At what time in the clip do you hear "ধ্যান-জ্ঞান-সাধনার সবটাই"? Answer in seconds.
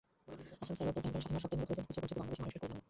1.03-1.57